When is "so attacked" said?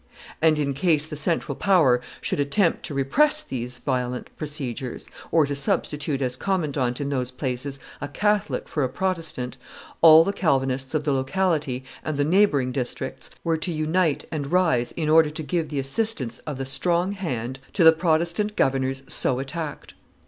19.07-19.93